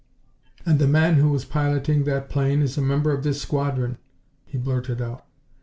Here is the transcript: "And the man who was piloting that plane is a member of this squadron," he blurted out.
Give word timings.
"And 0.65 0.79
the 0.79 0.87
man 0.87 1.17
who 1.17 1.29
was 1.29 1.45
piloting 1.45 2.05
that 2.05 2.27
plane 2.27 2.63
is 2.63 2.75
a 2.75 2.81
member 2.81 3.11
of 3.11 3.21
this 3.23 3.39
squadron," 3.39 3.99
he 4.47 4.57
blurted 4.57 4.99
out. 4.99 5.25